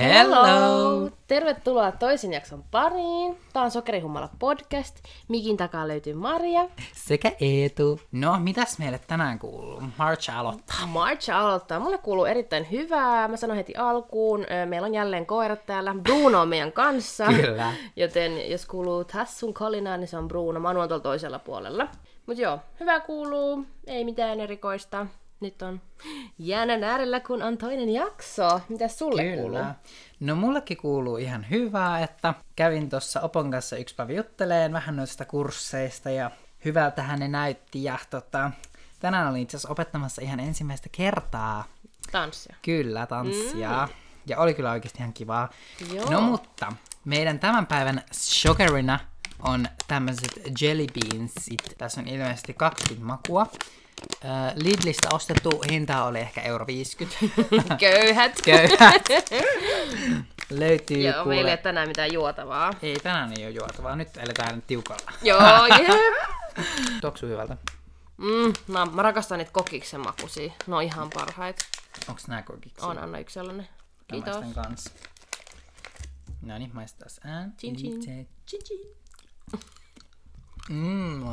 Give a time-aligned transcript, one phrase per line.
[0.00, 1.10] Hello!
[1.26, 3.36] Tervetuloa toisen jakson pariin.
[3.52, 4.96] Tää on Sokerihummala podcast.
[5.28, 6.68] Mikin takaa löytyy Maria.
[6.92, 8.00] Sekä Eetu.
[8.12, 9.82] No, mitäs meille tänään kuuluu?
[9.98, 10.86] March aloittaa.
[10.86, 11.80] March aloittaa.
[11.80, 13.28] Mulle kuuluu erittäin hyvää.
[13.28, 14.46] Mä sanon heti alkuun.
[14.66, 15.94] Meillä on jälleen koirat täällä.
[16.02, 17.26] Bruno on meidän kanssa.
[17.26, 17.72] Kyllä.
[17.96, 20.60] Joten jos kuuluu tassun kolinaa, niin se on Bruno.
[20.60, 21.88] Manu on tuolla toisella puolella.
[22.26, 23.64] Mut joo, hyvä kuuluu.
[23.86, 25.06] Ei mitään erikoista.
[25.40, 25.80] Nyt on
[26.38, 28.60] jäänän äärellä, kun on toinen jakso.
[28.68, 29.46] Mitäs sulle kuuluu?
[29.46, 29.74] Kyllä.
[30.20, 35.24] No mullekin kuuluu ihan hyvää, että kävin tuossa Opon kanssa yksi päivä jutteleen vähän noista
[35.24, 36.30] kursseista ja
[36.64, 38.50] hyvältä ne näytti ja tota,
[39.00, 41.64] tänään olin itse asiassa opettamassa ihan ensimmäistä kertaa
[42.12, 42.56] Tanssia.
[42.62, 43.86] Kyllä, tanssia.
[43.86, 43.94] Mm.
[44.26, 45.48] Ja oli kyllä oikeasti ihan kivaa.
[45.94, 46.10] Joo.
[46.10, 46.72] No mutta,
[47.04, 49.00] meidän tämän päivän shokerina
[49.42, 51.74] on tämmöiset jelly beansit.
[51.78, 53.46] Tässä on ilmeisesti 20 makua.
[54.54, 57.16] Lidlistä ostettu hinta oli ehkä euro 50.
[57.80, 58.40] Köyhät.
[58.44, 59.02] Köyhät.
[60.50, 61.34] Löytyy Joo, kuule...
[61.34, 62.72] meillä ei ole tänään mitään juotavaa.
[62.82, 63.96] Ei, tänään ei ole juotavaa.
[63.96, 65.12] Nyt eletään tiukalla.
[65.22, 65.88] Joo, jep.
[67.00, 67.56] Tuoksu hyvältä.
[68.16, 70.52] Mm, no, mä rakastan niitä kokiksen makuisia.
[70.66, 71.64] Ne on ihan parhaita.
[72.08, 72.86] Onks nää kokiksi?
[72.86, 73.68] On, anna yksi sellainen.
[73.72, 74.34] Mä Kiitos.
[74.34, 74.94] maistan kans.
[76.42, 77.10] No niin, maistetaan.
[77.24, 77.52] Ään.
[77.58, 78.00] Chin chin.
[78.46, 78.80] Chin chin.
[80.68, 81.26] Mm.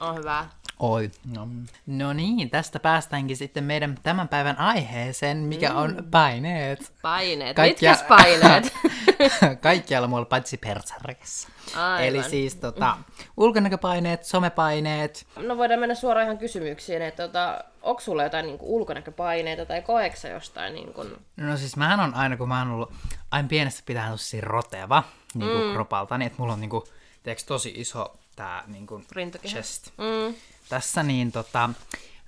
[0.00, 0.48] On hyvä.
[0.78, 1.10] Oi.
[1.34, 1.48] No.
[1.86, 6.92] no niin, tästä päästäänkin sitten meidän tämän päivän aiheeseen, mikä on paineet.
[7.02, 7.56] Paineet.
[7.56, 8.72] Kaikkia- Mitkäs paineet?
[9.60, 11.48] Kaikkialla muualla paitsi persarkessa.
[11.76, 12.04] Aivan.
[12.04, 12.96] Eli siis tota,
[13.36, 15.26] ulkonäköpaineet, somepaineet.
[15.36, 20.28] No voidaan mennä suoraan ihan kysymyksiin, että tota, onko sulla jotain niinku ulkonäköpaineita tai koeksa
[20.28, 21.04] jostain niinku...
[21.36, 22.92] No siis mähän on aina, kun mä oon ollut
[23.30, 25.02] aina pienestä pitää tosi roteva
[25.34, 25.72] niin kuin mm.
[25.72, 26.84] kropalta, niin että mulla on niin kuin,
[27.22, 29.04] tiedätkö, tosi iso tää niin kuin
[29.46, 29.90] chest.
[29.96, 30.34] Mm.
[30.68, 31.70] Tässä niin tota,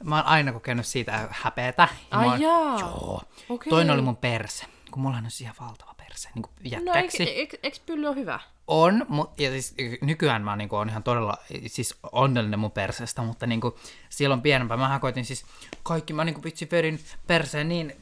[0.05, 1.89] mä oon aina kokenut siitä häpeätä.
[2.11, 2.81] Ai oon, jaa.
[2.81, 3.23] Joo.
[3.49, 3.71] Okei.
[3.71, 7.79] Toinen oli mun perse, kun mulla on ihan valtava perse, niin kuin No eikö, eikö,
[7.87, 8.41] pylly ole hyvä?
[8.67, 13.47] On, mut, ja siis nykyään mä niinku on ihan todella siis onnellinen mun perseestä, mutta
[13.47, 15.45] niinku silloin pienempää mä koitin siis
[15.83, 17.97] kaikki, mä niinku vitsi verin perseen niin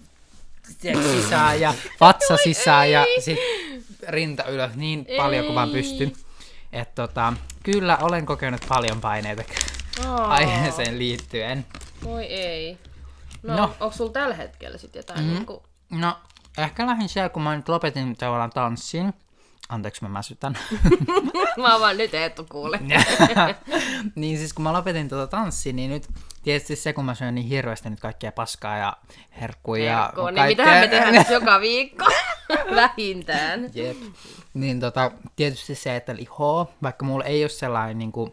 [1.14, 3.38] sisään ja vatsa sisään ja sit
[4.08, 5.74] rinta ylös niin paljon kuin vaan Ei.
[5.74, 6.12] pystyn.
[6.72, 9.42] Et tota, kyllä olen kokenut paljon paineita
[10.06, 11.66] Aa, aiheeseen liittyen.
[12.04, 12.78] Voi ei.
[13.42, 13.74] No, No.
[13.80, 15.28] onko sulla tällä hetkellä sitten jotain mm.
[15.34, 15.62] niinku...
[15.90, 16.16] No,
[16.58, 19.14] ehkä lähdin siellä, kun mä nyt lopetin tavallaan tanssin.
[19.68, 20.58] Anteeksi, mä mäsytän.
[21.56, 22.80] Mä oon vaan nyt Eettu kuule.
[24.14, 26.08] niin siis kun mä lopetin tuota tanssia, niin nyt
[26.42, 28.96] tietysti se, kun mä syön niin hirveästi nyt kaikkea paskaa ja
[29.40, 32.04] herkkuja Herkku, ja niin mitähän me tehdään nyt joka viikko?
[32.74, 33.70] Vähintään.
[33.74, 33.96] Jep.
[34.54, 38.32] Niin tota, tietysti se, että lihoo, vaikka mulla ei ole sellainen niin kuin,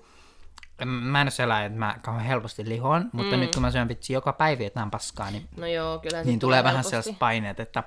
[0.86, 3.40] mä en ole sellainen, että mä kauhean helposti lihoon, mutta mm.
[3.40, 6.64] nyt kun mä syön vitsi joka päivä jotain paskaa, niin, No joo, kyllä niin tulee
[6.64, 7.84] vähän sellaiset paineet, että,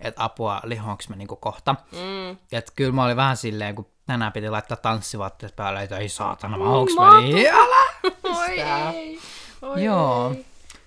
[0.00, 1.74] että apua lihoonko mä niinku kohta.
[1.92, 2.36] Mm.
[2.52, 6.58] Et kyllä mä olin vähän silleen, kun tänään piti laittaa tanssivaatteet päälle, että ei saatana,
[6.58, 7.48] mä onks mä niin?
[7.50, 8.10] Älä!
[8.38, 8.60] Oi
[8.94, 9.20] ei.
[9.62, 10.32] Oi Joo.
[10.36, 10.46] Ei.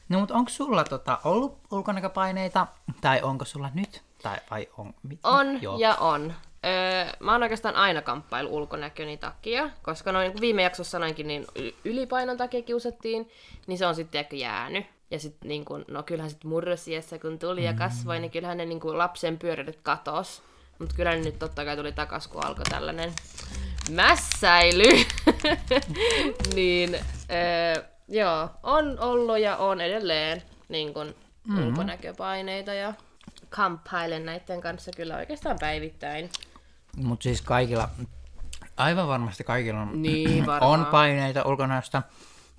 [0.10, 2.68] No mutta onko sulla tota, ollut ulkonäköpaineita,
[3.02, 4.04] tai onko sulla nyt?
[4.24, 4.94] Tai vai on?
[5.04, 5.78] Mit, On Joo.
[5.78, 6.34] ja on.
[6.66, 11.48] Öö, mä oon oikeastaan aina kamppailu ulkonäköni takia, koska noin niin viime jaksossa sanoinkin, niin
[11.86, 13.30] ylipainon takia kiusattiin,
[13.68, 14.86] niin se on sitten ehkä jäänyt.
[15.12, 18.66] Ja sitten niin kun, no kyllähän sitten murrosiessa kun tuli ja kasvoi, niin kyllähän ne
[18.66, 20.42] niin kun lapsen pyöräilyt katos.
[20.80, 23.14] Mutta kyllä ne nyt totta kai tuli takas, kun alkoi tällainen
[23.92, 25.06] mässäily.
[26.56, 26.96] niin
[27.32, 31.16] öö, joo, on ollut ja on edelleen niin kun,
[31.48, 31.68] mm-hmm.
[31.68, 32.94] ulkonäköpaineita ja
[33.50, 36.30] kamppailen näiden kanssa kyllä oikeastaan päivittäin.
[36.96, 37.90] Mutta siis kaikilla,
[38.78, 40.80] aivan varmasti kaikilla on, Niin, varmaan.
[40.80, 42.04] on paineita ulkonäöstä.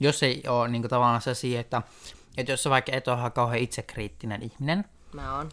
[0.00, 1.82] Jos ei ole niin tavallaan se siihen, että,
[2.40, 5.48] että jos sä vaikka et ole kauhean itsekriittinen ihminen, Mä oon.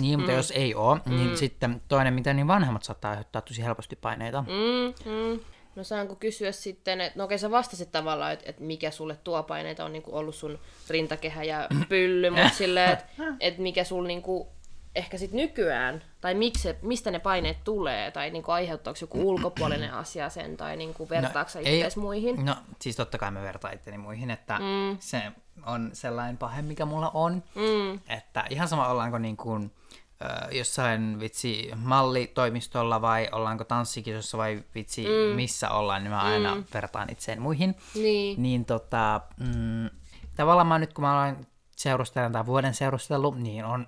[0.00, 0.36] niin, mutta mm.
[0.36, 1.16] jos ei ole, mm.
[1.16, 4.42] niin sitten toinen, mitä niin vanhemmat saattaa aiheuttaa tosi helposti paineita.
[4.42, 4.48] Mm.
[4.48, 5.40] Mm, mm.
[5.76, 9.42] No saanko kysyä sitten, että no okei sä vastasit tavallaan, että, että mikä sulle tuo
[9.42, 10.58] paineita on niin kuin ollut sun
[10.90, 13.04] rintakehä ja pylly, mutta silleen, että,
[13.40, 14.48] että mikä sulla niin kuin,
[14.94, 19.28] ehkä sit nykyään, tai miksi, se- mistä ne paineet tulee, tai niin kuin aiheuttaako joku
[19.28, 22.44] ulkopuolinen asia sen, tai niin kuin vertaako ei- itseäsi muihin?
[22.44, 24.96] No siis totta kai mä vertaan itteni muihin, että mm.
[25.00, 25.22] se
[25.66, 27.42] on sellainen pahe, mikä mulla on.
[27.54, 28.00] Mm.
[28.08, 29.70] Että ihan sama ollaanko niin kuin,
[30.50, 35.36] jossain vitsi mallitoimistolla vai ollaanko tanssikisossa vai vitsi mm.
[35.36, 36.64] missä ollaan, niin mä aina mm.
[36.74, 37.74] vertaan itseen muihin.
[37.94, 38.42] Niin.
[38.42, 39.90] Niin tota, mm,
[40.36, 41.46] tavallaan mä nyt kun mä olen
[41.76, 43.86] seurustelen tai vuoden seurustellut, niin on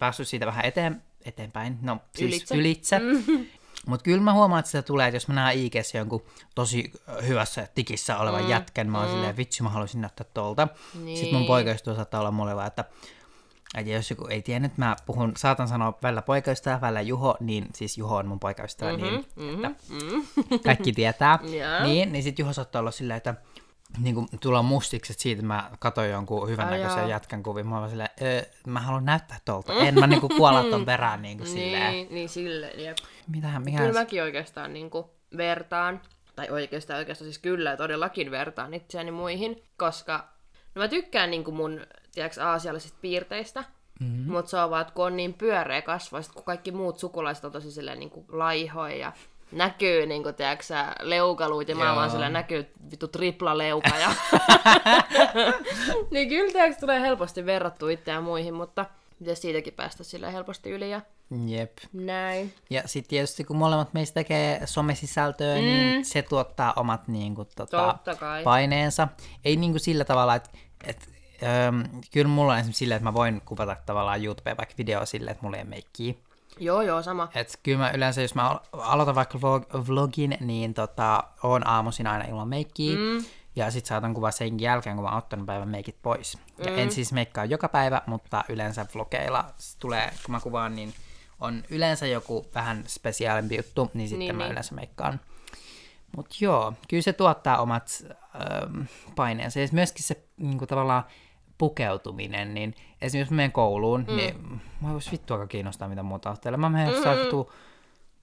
[0.00, 2.54] päässyt siitä vähän eteen, eteenpäin, no siis Ylitse.
[2.54, 2.96] ylitse.
[3.02, 3.60] ylitse.
[3.86, 6.22] Mutta kyllä mä huomaan, että sitä tulee, että jos mä näen ig jonkun
[6.54, 6.92] tosi
[7.26, 9.14] hyvässä tikissä olevan mm, jätkän, mä oon mm.
[9.14, 10.68] silleen, vitsi mä haluaisin näyttää tolta.
[11.04, 11.18] Niin.
[11.18, 12.84] Sitten mun poikaystävä saattaa olla mulle vaan, että
[13.74, 17.98] Ja jos joku ei tiennyt, mä puhun, saatan sanoa välillä poikaystävä, välillä Juho, niin siis
[17.98, 20.60] Juho on mun poikaystävä, mm-hmm, niin mm-hmm, että mm-hmm.
[20.64, 21.38] kaikki tietää.
[21.60, 21.86] Joo.
[21.86, 23.34] niin, niin sit Juho saattaa olla silleen, että
[23.98, 27.66] niin kuin tulla mustikset siitä, että mä katsoin jonkun hyvännäköisen jätkän kuvin.
[27.66, 29.74] Mä vaan silleen, öö, mä haluan näyttää tolta.
[29.74, 31.92] En mä niinku kuolla ton perään niin kuin silleen.
[31.92, 32.96] Niin, niin silleen, jep.
[33.28, 35.04] Mitähän, mikä Kyllä mäkin oikeastaan niin kuin
[35.36, 36.00] vertaan,
[36.36, 40.28] tai oikeastaan oikeastaan siis kyllä todellakin vertaan itseäni muihin, koska
[40.74, 41.80] no mä tykkään niin kuin mun,
[42.14, 43.64] tiedätkö, aasiallisista piirteistä,
[44.00, 44.32] mm-hmm.
[44.32, 47.44] mutta se on vaan, että kun on niin pyöreä kasvo, sit kun kaikki muut sukulaiset
[47.44, 49.12] on tosi silleen niin kuin laihoja ja
[49.52, 51.96] näkyy, niin kuin, tiedätkö, leukaluut, ja mä Joo.
[51.96, 54.14] vaan silleen näkyy vittu tripla leuka, ja...
[56.10, 58.86] niin kyllä, tiedätkö, tulee helposti verrattua itseään muihin, mutta
[59.18, 61.00] pitäisi siitäkin päästä silleen helposti yli, ja
[61.46, 61.78] Jep.
[61.92, 62.54] näin.
[62.70, 65.62] Ja sitten tietysti kun molemmat meistä tekee somesisältöä, mm.
[65.62, 67.98] niin se tuottaa omat niin kuin, tota,
[68.44, 69.08] paineensa.
[69.44, 70.50] Ei niin kuin sillä tavalla, että
[70.84, 71.08] et,
[72.12, 75.42] kyllä mulla on esimerkiksi silleen, että mä voin kuvata tavallaan YouTubeen vaikka video silleen, että
[75.42, 76.14] mulla ei ole meikkiä.
[76.60, 77.28] Joo, joo, sama.
[77.34, 82.06] Et kyllä mä yleensä, jos mä al- aloitan vaikka vlog- vlogin, niin tota, oon aamuisin
[82.06, 82.96] aina ilman meikkiä.
[82.98, 83.24] Mm.
[83.56, 86.38] Ja sit saatan kuvaa sen jälkeen, kun mä oon ottanut päivän meikit pois.
[86.58, 89.44] Ja en siis meikkaa joka päivä, mutta yleensä vlogeilla
[89.78, 90.94] tulee, kun mä kuvaan, niin
[91.40, 94.52] on yleensä joku vähän spesiaalimpi juttu, niin sitten Niin, mä niin.
[94.52, 95.20] yleensä meikkaan.
[96.16, 98.04] Mutta joo, kyllä se tuottaa omat
[98.34, 98.82] ähm,
[99.16, 99.60] paineensa.
[99.60, 101.04] Ja myöskin se niinku, tavallaan
[101.60, 104.16] pukeutuminen, niin esimerkiksi mä menen kouluun, mm.
[104.16, 106.56] niin mä vois vittu aika kiinnostaa, mitä muuta ottelee.
[106.56, 107.52] Mä menen jossain vittu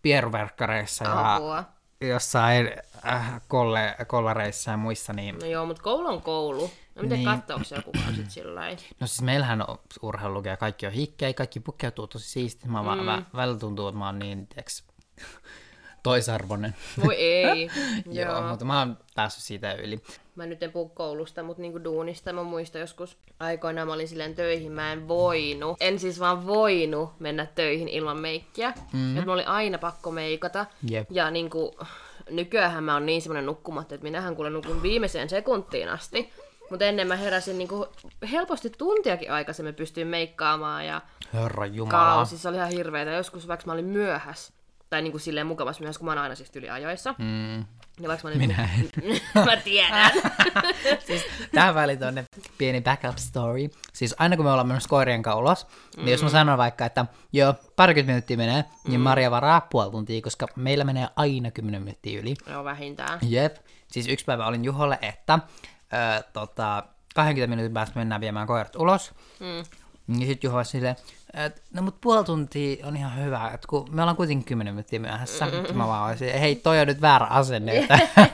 [0.01, 1.63] pieruverkkareissa ja Apua.
[2.01, 2.71] jossain
[3.05, 6.71] äh, kolle, kollareissa ja muissa, niin No joo, mutta koulu on koulu.
[6.95, 7.25] No miten Niin.
[7.25, 8.81] katsoako joku sit sillä lailla?
[8.99, 12.67] No siis meillähän on urheilu ja kaikki on hikkejä, kaikki pukeutuu tosi siististi.
[12.67, 13.03] Mä, mm.
[13.03, 14.83] mä, välillä tuntuu, että mä oon niin, tiiäks,
[16.03, 16.75] toisarvoinen.
[17.05, 17.69] Voi ei.
[18.11, 18.49] Joo, joo.
[18.49, 20.01] mutta mä oon päässyt siitä yli.
[20.37, 22.33] Mä nyt en puhu koulusta, mutta niinku duunista.
[22.33, 25.77] Mä muistan joskus aikoinaan mä olin silleen töihin, mä en voinut.
[25.79, 28.73] En siis vaan voinut mennä töihin ilman meikkiä.
[28.93, 29.17] Mm.
[29.17, 30.65] Että mä oli aina pakko meikata.
[30.89, 31.07] Jep.
[31.11, 31.75] Ja niinku,
[32.29, 36.33] nykyään mä oon niin semmonen nukkumatta, että minähän kuule nukun viimeiseen sekuntiin asti.
[36.69, 37.87] Mutta ennen mä heräsin niinku
[38.31, 41.01] helposti tuntiakin aikaisemmin pystyin meikkaamaan ja
[41.33, 41.97] Herra Jumala.
[41.97, 42.37] kausi.
[42.37, 43.11] Se oli ihan hirveetä.
[43.11, 44.53] Joskus vaikka mä olin myöhäs,
[44.89, 47.15] tai niinku silleen mukavassa myöhässä, kun mä oon aina siis yli ajoissa.
[47.17, 47.57] Mm.
[47.99, 48.37] Ja vaikka mä olin...
[48.37, 48.89] Minä en.
[49.45, 50.11] mä tiedän.
[51.07, 52.25] siis tähän väliin tonne
[52.57, 53.69] pieni backup story.
[53.93, 55.67] Siis aina kun me ollaan menossa koirien kanssa ulos,
[55.97, 56.03] mm.
[56.03, 58.89] niin jos mä sanon vaikka, että joo, parikymmentä minuuttia menee, mm.
[58.89, 62.33] niin Maria varaa puoli tuntia, koska meillä menee aina 10 minuuttia yli.
[62.49, 63.19] Joo, vähintään.
[63.21, 63.55] Jep.
[63.87, 65.39] Siis yksi päivä olin Juholle, että
[65.93, 66.83] ö, tota,
[67.15, 69.13] 20 minuutin päästä mennään viemään koirat ulos.
[69.39, 69.63] Mm.
[70.07, 70.95] Ja sitten Juho silleen,
[71.33, 74.99] että no mut puoli tuntia on ihan hyvä, että kun me ollaan kuitenkin 10 minuuttia
[74.99, 75.45] myöhässä.
[75.45, 75.77] Mm.
[75.77, 77.77] Mä vaan olisin, hei toi on nyt väärä asenne.
[77.77, 77.99] Että...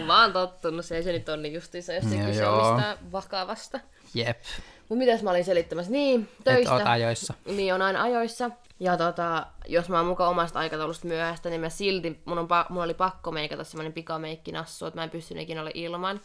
[0.00, 2.44] Mä vaan tottunut, se ei se nyt on niin justiinsa, jos se Joo, kyse
[3.12, 3.80] vakavasta.
[4.14, 4.38] Jep,
[4.88, 5.92] Mut mitäs mä olin selittämässä?
[5.92, 6.74] Niin, että töistä.
[6.74, 7.34] oot ajoissa.
[7.46, 8.50] Niin, on aina ajoissa.
[8.80, 12.72] Ja tota, jos mä oon mukaan omasta aikataulusta myöhäistä, niin mä silti, mun, on, pa-
[12.72, 16.20] mun oli pakko meikata semmonen pikameikkinassu, että mä en pystynyt ikinä ole ilman.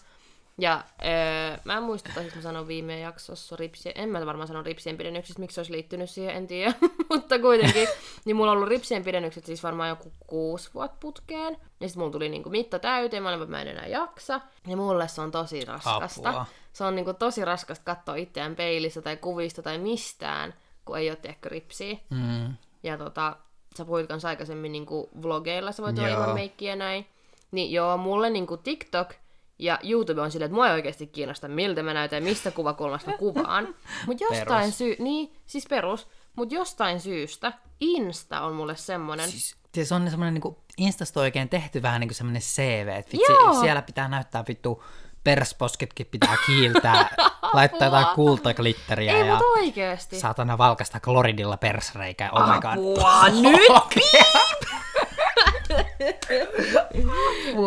[0.60, 4.48] Ja öö, mä en muista, tai siis mä sanoin viime jaksossa ripsien, en mä varmaan
[4.48, 6.74] sano ripsien pidennyksistä, miksi se olisi liittynyt siihen, en tiedä,
[7.10, 7.88] mutta kuitenkin.
[8.26, 11.58] niin mulla on ollut ripsien pidennykset siis varmaan joku kuusi vuotta putkeen.
[11.80, 14.42] Ja sitten mulla tuli niinku mitta täyteen, mä olin, että mä en enää jaksa.
[14.68, 16.30] Ja mulle se on tosi raskasta.
[16.30, 16.46] Apua.
[16.74, 20.54] Se on niinku tosi raskasta katsoa itseään peilissä tai kuvista tai mistään,
[20.86, 21.98] kun ei ole tiedäkö ripsiä.
[22.10, 22.54] Mm.
[22.84, 23.36] Ja tota,
[23.78, 27.08] sä puhuit kans aikaisemmin niinku vlogeilla, sä voit olla ilman meikkiä näin.
[27.52, 29.14] Niin joo, mulle niinku TikTok
[29.60, 33.12] ja YouTube on silleen, että mua ei oikeasti kiinnosta, miltä mä näytän ja mistä kuvakulmasta
[33.18, 33.76] kuvaan.
[34.06, 39.96] Mut jostain syy, niin, siis perus, mut jostain syystä Insta on mulle semmonen, Siis, se
[39.96, 44.44] on semmoinen niinku Instasta oikein tehty vähän niinku semmoinen CV, että vitsi, siellä pitää näyttää
[44.48, 44.84] vittu
[45.24, 47.16] persposketkin pitää kiiltää,
[47.54, 50.20] laittaa jotain kultaglitteriä ei ja oikeesti.
[50.20, 52.30] saatana valkasta kloridilla persreikää.
[52.32, 52.72] Oh my god.
[52.72, 54.67] Apua, nyt!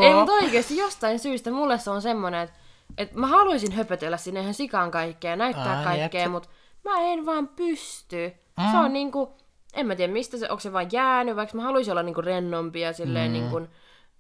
[0.03, 2.57] Ei, mutta oikeesti jostain syystä mulle se on semmonen, että
[2.99, 6.49] et mä haluaisin höpötellä sinne ihan sikaan kaikkea ja näyttää Aa, kaikkea, mutta
[6.85, 8.33] mä en vaan pysty.
[8.59, 8.71] Mm.
[8.71, 9.37] Se on niinku,
[9.75, 12.81] en mä tiedä mistä se, onko se vaan jäänyt, vaikka mä haluaisin olla niinku rennompi
[12.81, 13.33] ja silleen mm.
[13.33, 13.61] niinku,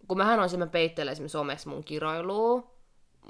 [0.09, 2.71] kun mähän on se, mä peittelen esimerkiksi somessa mun kiroilua,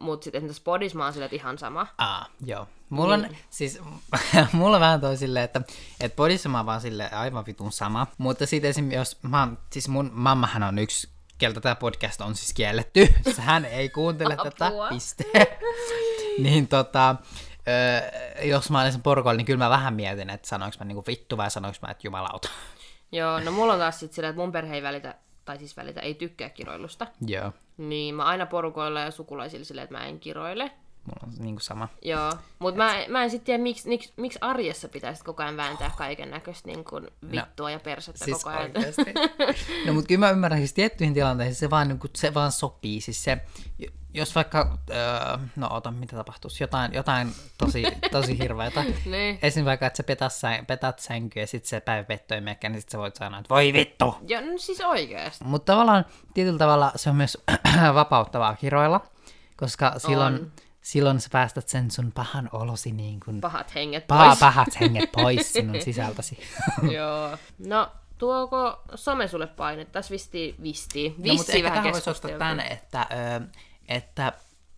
[0.00, 1.86] mutta sitten esimerkiksi podissa mä oon että ihan sama.
[1.98, 2.68] Aa, joo.
[2.90, 3.80] Mulla on, siis,
[4.52, 5.62] mulla on vähän toi silleen, että
[6.00, 8.06] et podissa mä oon vaan silleen aivan vitun sama.
[8.18, 8.92] Mutta sitten esim.
[8.92, 13.08] jos, mä, siis mun mammahan on yksi, keltä tämä podcast on siis kielletty.
[13.38, 15.24] Hän ei kuuntele tätä, piste.
[16.38, 17.16] niin tota,
[18.38, 21.36] ö, jos mä olisin porukolla, niin kyllä mä vähän mietin, että sanoinko mä niinku vittu
[21.36, 22.48] vai sanoinko mä, että jumalauta.
[23.12, 25.14] Joo, no mulla on taas sit silleen, että mun perhe ei välitä,
[25.50, 27.06] tai siis välitä, ei tykkää kiroilusta.
[27.26, 27.52] joo.
[27.78, 30.70] Niin mä aina porukoilla ja sukulaisilla silleen, että mä en kiroile.
[31.06, 31.88] Mulla on niinku sama.
[32.02, 35.90] Joo, mutta mä, mä en sitten tiedä, miksi, miksi, miksi arjessa pitäisi koko ajan vääntää
[35.96, 36.84] kaiken näköistä niin
[37.32, 38.70] vittua no, ja persettä siis koko ajan.
[39.86, 43.00] no mutta kyllä mä ymmärrän, siis tiettyihin tilanteisiin se vaan, niinku, se vaan sopii.
[43.00, 43.38] Siis se,
[44.14, 44.96] jos vaikka, öö,
[45.56, 48.84] no ota, mitä tapahtuisi, jotain, jotain tosi, tosi hirveätä.
[49.04, 49.38] niin.
[49.42, 49.64] Esim.
[49.64, 52.90] vaikka, että sä petät, sä, petät sänkyä ja sit se päivä pettoi mekkä, niin sit
[52.90, 54.16] sä voit sanoa, että voi vittu!
[54.28, 55.44] Ja no siis oikeesti.
[55.44, 56.04] Mutta tavallaan
[56.34, 57.38] tietyllä tavalla se on myös
[57.94, 59.00] vapauttavaa kiroilla,
[59.56, 60.52] koska silloin, On.
[60.90, 64.38] Silloin sä päästät sen sun pahan olosi niin kuin, Pahat henget paha, pois.
[64.38, 66.38] pahat henget pois sinun sisältäsi.
[66.96, 67.36] Joo.
[67.58, 69.84] No, tuoko some sulle paine?
[69.84, 71.14] Tässä vistii, vistii.
[71.18, 73.46] no, mutta vähän voisi ottaa tänne, että, ö,
[73.88, 74.32] että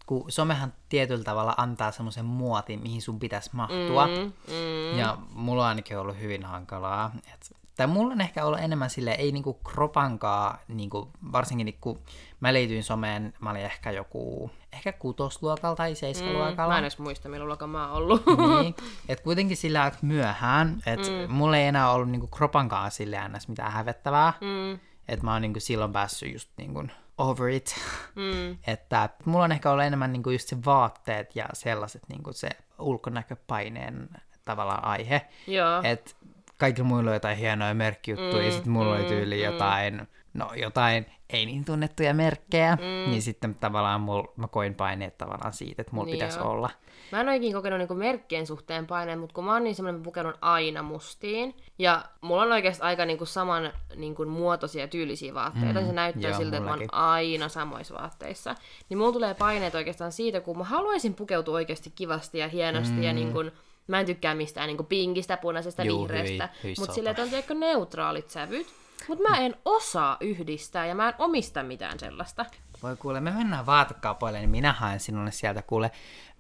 [0.06, 4.06] kun somehan tietyllä tavalla antaa semmoisen muotin, mihin sun pitäisi mahtua.
[4.06, 4.98] Mm, mm.
[4.98, 7.10] Ja mulla on ainakin ollut hyvin hankalaa.
[7.34, 11.98] Et, tai mulla on ehkä ollut enemmän sille ei niinku kropankaa, niinku, varsinkin niin kun
[12.40, 16.64] mä liityin someen, mä olin ehkä joku, ehkä kutosluokalla tai seiskaluokalla.
[16.64, 18.22] Mm, Mä en edes muista, millä luokalla mä oon ollut.
[18.62, 18.74] niin,
[19.08, 21.34] et kuitenkin sillä aika myöhään, että mm.
[21.34, 23.48] mulla ei enää ollut niinku kropankaan sille ns.
[23.48, 24.32] mitään hävettävää.
[24.40, 24.78] Mm.
[25.08, 26.84] Että mä oon niinku silloin päässyt just niinku
[27.18, 27.74] over it.
[28.14, 28.58] Mm.
[28.74, 34.08] että mulla on ehkä ollut enemmän niinku just se vaatteet ja sellaiset niinku se ulkonäköpaineen
[34.44, 35.28] tavallaan aihe.
[35.46, 35.80] Joo.
[35.84, 36.16] Et
[36.58, 41.06] kaikilla muilla on jotain hienoja merkkijuttuja, mm, ja sitten mulla oli tyyli jotain, no jotain
[41.30, 43.10] ei niin tunnettuja merkkejä, mm.
[43.10, 46.50] niin sitten tavallaan mul, mä koin paineet tavallaan siitä, että mulla Niin pitäisi joo.
[46.50, 46.70] olla.
[47.12, 50.04] Mä en oikein kokenut niinku merkkien suhteen paineen, mutta kun mä oon niin semmoinen, mä
[50.04, 51.56] pukeudun aina mustiin.
[51.78, 55.80] Ja mulla on oikeasti aika niinku saman niinku muotoisia ja tyylisiä vaatteita.
[55.80, 56.94] Mm, se näyttää joo, siltä, että mä mullakin.
[56.94, 58.54] oon aina samoissa vaatteissa.
[58.88, 63.02] Niin mulla tulee paineet oikeastaan siitä, kun mä haluaisin pukeutua oikeasti kivasti ja hienosti mm.
[63.02, 63.38] ja niinku,
[63.86, 66.48] Mä en tykkää mistään niinku pinkistä, punaisesta, Juu, vihreästä.
[66.78, 68.66] Mutta silleen, että on tiedätkö, neutraalit sävyt.
[69.08, 72.46] Mutta mä en osaa yhdistää ja mä en omista mitään sellaista.
[72.82, 75.90] Voi kuule, me mennään vaatekaupoille, niin minä haen sinulle sieltä kuule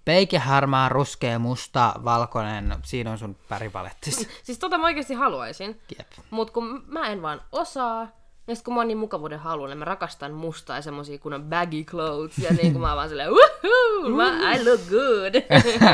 [0.04, 4.28] peike, harmaa, ruskea, musta, valkoinen, siinä on sun väripalettis.
[4.42, 5.80] Siis tota mä oikeasti haluaisin.
[5.98, 6.08] Jep.
[6.30, 8.08] Mut kun mä en vaan osaa,
[8.46, 11.42] ja sit kun mä oon niin mukavuuden haluinen, mä rakastan mustaa ja semmosia kun on
[11.44, 15.34] baggy clothes, ja niin kun mä oon vaan silleen, woohoo, mä, I look good.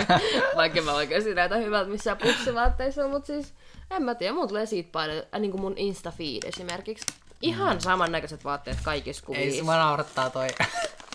[0.56, 3.54] Vaikka mä oikeasti näytä hyvältä missään pussivaatteissa, mut siis
[3.90, 7.06] en mä tiedä, mun tulee siitä paine, äh, niin kuin mun Insta-feed esimerkiksi.
[7.42, 9.34] Ihan samannäköiset vaatteet kaikissa Mm.
[9.34, 9.64] Ei, kuvissa.
[9.64, 10.48] mua naurattaa toi.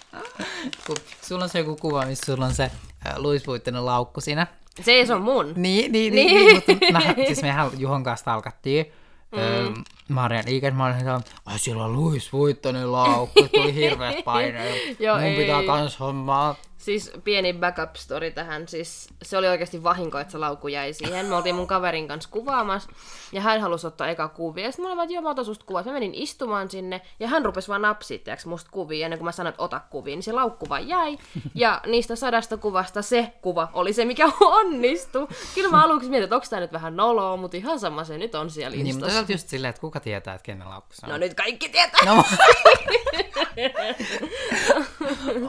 [0.88, 4.48] kun sulla on se joku kuva, missä sulla on se äh, luispuittinen laukku siinä.
[4.82, 5.54] Se ei se on mun.
[5.56, 6.36] Niin, niin, niin.
[6.36, 6.64] Niin.
[6.68, 8.92] niin mutta mä, siis mehän Juhon kanssa talkattiin.
[9.32, 9.84] Mm.
[10.10, 15.00] Marian Iiken, mä olin että ai siellä on Luis Vuittonen laukku, tuli hirveät paineet.
[15.00, 15.38] Joo, Mun ei.
[15.38, 16.56] pitää kans hommaa.
[16.84, 21.26] Siis pieni backup story tähän, siis se oli oikeasti vahinko, että se laukku jäi siihen.
[21.26, 22.90] Me oltiin mun kaverin kanssa kuvaamassa,
[23.32, 24.66] ja hän halusi ottaa eka kuvia.
[24.66, 25.86] Ja sitten mä olin vaan, että joo, mä otan susta kuvat.
[25.86, 29.50] Mä menin istumaan sinne, ja hän rupesi vaan napsittajaksi musta kuvia, ennen kuin mä sanoin,
[29.50, 31.18] että ota kuvia, niin se laukku vaan jäi.
[31.56, 35.28] Ja niistä sadasta kuvasta se kuva oli se, mikä onnistui.
[35.56, 38.36] Kyllä mä aluksi mietin, että onko tää nyt vähän noloa, mutta ihan sama se nyt
[38.36, 41.12] on siellä Niin, mutta just silleen, että kuka tietää, että kenen laukku se on.
[41.12, 42.06] No nyt kaikki tietää.
[42.06, 42.24] No,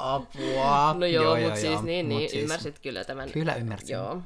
[0.00, 0.94] Apua.
[0.98, 3.30] No joo, joo mutta siis niin, Mut niin siis- ymmärsit kyllä tämän.
[3.30, 3.94] Kyllä ymmärsin.
[3.94, 4.22] Joo.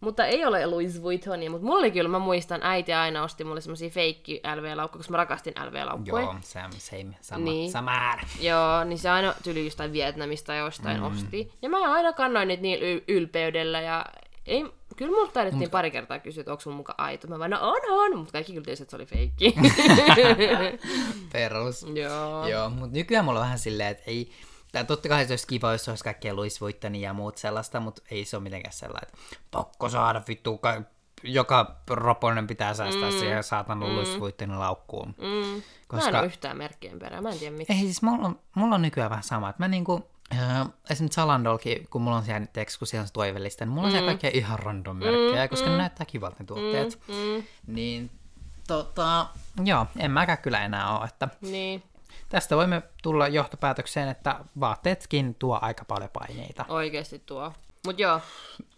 [0.00, 3.60] Mutta ei ole Louis Vuittonia, mutta mulla oli kyllä, mä muistan, äiti aina osti mulle
[3.60, 6.22] semmosia feikki LV-laukkuja, koska mä rakastin LV-laukkuja.
[6.22, 7.70] Joo, same, same, sama, Niin.
[7.70, 8.18] sama.
[8.40, 11.02] Joo, niin se aina tyli jostain Vietnamista tai jostain mm.
[11.06, 11.52] osti.
[11.62, 14.06] Ja mä aina kannoin niitä niin ylpeydellä ja
[14.48, 17.28] ei, kyllä multa taidettiin pari kertaa kysyä, että onko sun muka aito.
[17.28, 19.54] Mä vaan, no on, on, mutta kaikki kyllä tiesi, että se oli feikki.
[21.32, 21.86] Perus.
[21.94, 22.48] Joo.
[22.48, 24.30] Joo, mutta nykyään mulla on vähän silleen, että ei...
[24.72, 28.02] Tai totta kai se olisi kiva, jos olisi kaikkea Louis Vuittonia ja muut sellaista, mutta
[28.10, 29.18] ei se ole mitenkään sellainen, että
[29.50, 30.82] pakko saada vittu, ka-
[31.22, 33.18] joka roponen pitää säästää mm.
[33.18, 33.84] siihen saatan mm.
[33.84, 35.14] Louis Vuittonin laukkuun.
[35.18, 35.24] Mm.
[35.24, 37.72] Mä en Koska ole yhtään merkkien perään, mä en tiedä miksi.
[37.72, 41.86] ei siis mulla on, mulla on nykyään vähän sama, että mä niinku, äh, esimerkiksi Zalandolkin,
[41.90, 44.30] kun mulla on siellä, teeks, kun siellä on se toivellista, niin mulla on siellä kaikkea
[44.34, 46.98] ihan random merkkejä, koska ne näyttää kivalta ne tuotteet.
[47.08, 47.42] Mm.
[47.66, 48.10] Niin,
[48.66, 49.26] tota,
[49.64, 51.82] joo, en mäkään kyllä enää ole, että Niin,
[52.28, 56.64] Tästä voimme tulla johtopäätökseen, että vaatteetkin tuo aika paljon paineita.
[56.68, 57.52] oikeesti tuo.
[57.84, 58.20] Mut joo,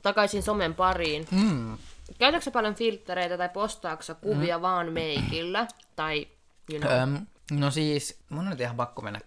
[0.02, 1.26] takaisin somen pariin.
[1.30, 1.78] Mm.
[2.18, 4.62] Käytätkö sä paljon filtreitä tai postaatko sä kuvia mm.
[4.62, 5.66] vaan meikillä?
[5.96, 6.28] Tai,
[6.70, 9.20] you know, Öm, no siis, mun on nyt ihan pakko mennä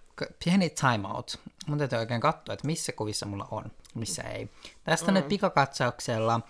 [0.45, 1.39] pieni timeout.
[1.67, 3.65] Mun täytyy oikein katsoa, että missä kuvissa mulla on,
[3.95, 4.49] missä ei.
[4.83, 5.13] Tästä mm.
[5.15, 6.41] nyt pikakatsauksella,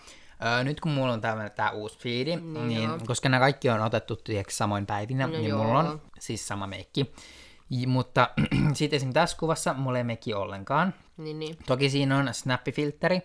[0.60, 3.00] ö, nyt kun mulla on tämä, tämä uusi feedi, mm, niin, joo.
[3.08, 5.64] koska nämä kaikki on otettu tiedätkö, samoin päivinä, No niin joo.
[5.64, 7.14] mulla on siis sama meikki.
[7.70, 8.30] J- mutta
[8.74, 10.94] sitten esimerkiksi tässä kuvassa mulla ei meikki ollenkaan.
[11.18, 11.58] niin, niin.
[11.68, 13.22] Toki siinä on snappifiltteri,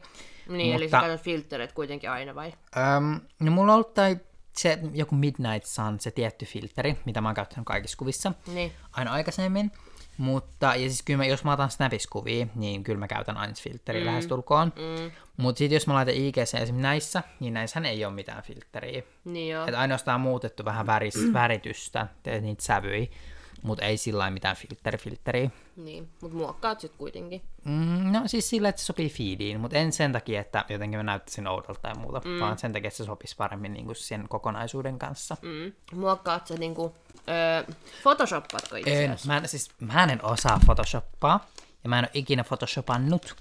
[0.49, 2.53] Niin, eli Mutta- sä käytät filtreet kuitenkin aina vai?
[2.97, 4.17] Öm, no mulla on ollut tai
[4.57, 8.73] se joku Midnight Sun, se tietty filteri, mitä mä oon käyttänyt kaikissa kuvissa Niin.
[8.93, 9.73] aina aikaisemmin.
[10.19, 14.03] Mutta, ja siis kyllä mä, jos mä otan Snapis-kuvia, niin kyllä mä käytän aina filtteriä
[14.03, 14.07] mm.
[14.07, 14.73] lähestulkoon.
[14.77, 15.11] Mm.
[15.37, 19.03] Mutta sitten jos mä laitan IGC esimerkiksi näissä, niin näissähän ei ole mitään filtteriä.
[19.25, 19.67] Niin joo.
[19.67, 23.07] Et ainoastaan muutettu vähän väris, väritystä, te- niitä sävyjä,
[23.63, 25.51] mutta ei sillä lailla mitään filtterifiltteriä.
[25.77, 27.43] Niin, mut muokkaat sit kuitenkin.
[27.65, 31.03] Mm, no siis sillä, että se sopii feediin, mutta en sen takia, että jotenkin mä
[31.03, 32.41] näyttäisin oudolta tai muuta, mm.
[32.41, 35.37] vaan sen takia, että se sopisi paremmin niin kuin sen kokonaisuuden kanssa.
[35.43, 35.73] Mm.
[35.93, 36.95] Muokkaat sä niinku,
[37.29, 41.47] öö, photoshoppaatko itse En, mä, en, siis, mä en osaa photoshoppaa,
[41.85, 43.37] ja mä en ole ikinä photoshopannut,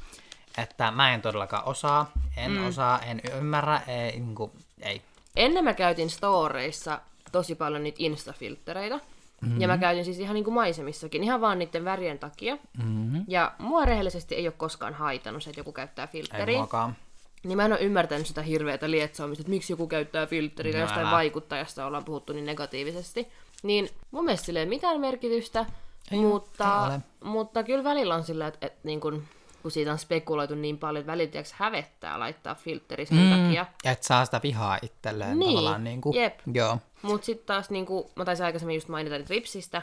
[0.58, 2.68] että mä en todellakaan osaa, en mm.
[2.68, 5.02] osaa, en ymmärrä, ei, niin kuin, ei.
[5.36, 9.00] Ennen mä käytin storeissa tosi paljon niitä instafilttereitä.
[9.42, 9.62] Mm-hmm.
[9.62, 12.58] Ja mä käytin siis ihan niinku maisemissakin, ihan vaan niiden värien takia.
[12.84, 13.26] Mm-hmm.
[13.28, 16.58] Ja mua rehellisesti ei ole koskaan haitannut se, että joku käyttää Ei filtteriä.
[16.58, 16.96] muakaan.
[17.44, 21.06] Niin mä en ole ymmärtänyt sitä hirveätä lietsoamista, että miksi joku käyttää filtteriä, No jostain
[21.08, 21.12] älä.
[21.16, 23.28] vaikuttajasta ollaan puhuttu niin negatiivisesti.
[23.64, 25.66] Niin mun mielestä sillä ei mitään merkitystä,
[26.12, 29.24] Ei mutta, mutta kyllä välillä on sillä, että, että niin kun,
[29.68, 33.30] kun siitä on spekuloitu niin paljon, että välillä tiiäks, hävettää laittaa filtteri sen mm.
[33.30, 33.66] takia.
[33.84, 35.84] Et saa sitä vihaa itselleen Niin, tavallaan.
[35.84, 36.40] Niin kuin, jep.
[36.54, 36.78] Joo.
[37.02, 39.82] Mutta sitten taas, niin kuin mä taisin aikaisemmin just mainita nyt ripsistä,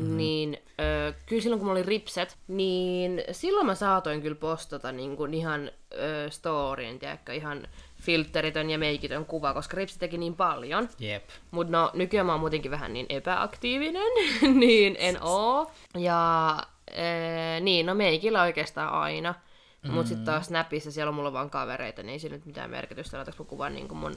[0.00, 0.16] mm.
[0.16, 5.16] niin ö, kyllä silloin kun mulla oli ripset, niin silloin mä saatoin kyllä postata niin
[5.16, 7.68] kuin ihan ö, storyin, tiedätkö, ihan
[8.02, 10.88] filteritön ja meikitön kuva, koska ripsi teki niin paljon.
[10.98, 11.28] Jep.
[11.50, 14.12] Mutta no, nykyään mä oon muutenkin vähän niin epäaktiivinen,
[14.60, 15.70] niin en oo.
[15.96, 16.56] Ja
[16.90, 19.34] ee, niin, no meikillä oikeastaan aina.
[19.82, 19.90] Mm.
[19.90, 23.16] Mutta sitten taas Snapissa siellä on mulla vaan kavereita, niin ei sillä nyt mitään merkitystä,
[23.16, 24.16] laitaks mä kuvan niin kuin mun...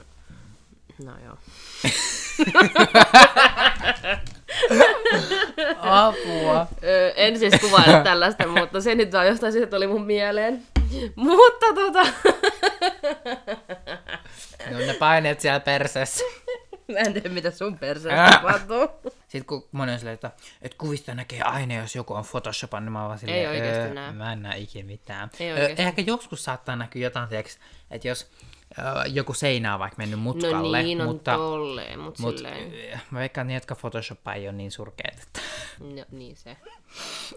[1.04, 1.36] No joo.
[5.80, 6.66] Apua.
[6.84, 10.62] Öö, en siis kuvaile tällaista, mutta se nyt vaan jostain siitä tuli mun mieleen.
[11.16, 12.06] Mutta tota...
[14.70, 16.24] No ne paineet siellä perseessä.
[16.92, 18.88] Mä en tiedä, mitä sun perseessä tapahtuu.
[19.28, 20.30] Sitten kun moni on silleen, että,
[20.62, 23.94] että kuvista näkee aina, jos joku on Photoshopan, niin mä oon vaan silleen, Ei öö,
[23.94, 24.12] näe.
[24.12, 25.30] Mä en näe ikinä mitään.
[25.40, 27.58] Ei Öö, ehkä joskus saattaa näkyä jotain, tiiäks,
[27.90, 28.30] että jos
[28.78, 33.00] öö, joku seinä on vaikka mennyt No mutkalle, niin on mutta, tolleen, mut, mut silleen...
[33.10, 35.18] mä veikkaan, että ne, jotka Photoshopaa ei ole niin surkeet.
[35.22, 35.40] Että...
[35.80, 36.56] No, niin se.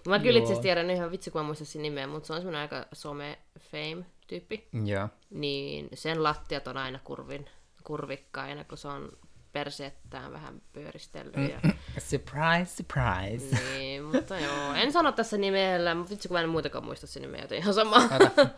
[0.08, 2.62] Mä kyllä itse tiedän ihan vitsi, kun mä muistan sen nimeä, mutta se on semmoinen
[2.62, 4.67] aika some-fame-tyyppi.
[4.86, 5.10] Joo.
[5.30, 7.50] Niin sen lattiat on aina kurvin,
[7.84, 9.12] kurvikkaina, kun se on
[9.56, 11.36] persettään vähän pyöristellyt.
[11.36, 11.60] Ja...
[11.98, 13.58] Surprise, surprise.
[13.78, 14.74] niin, mutta joo.
[14.74, 17.74] En sano tässä nimellä, mutta vitsi kun mä en muutakaan muista sen nimeä, joten ihan
[17.74, 17.96] sama.
[17.96, 18.50] Ota.